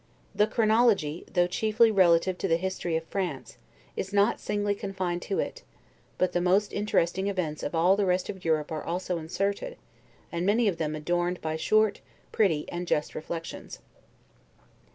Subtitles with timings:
[0.33, 3.57] The chronology, though chiefly relative to the history of France,
[3.95, 5.61] is not singly confined to it;
[6.17, 9.77] but the most interesting events of all the rest of Europe are also inserted,
[10.31, 12.01] and many of them adorned by short,
[12.31, 13.77] pretty, and just reflections.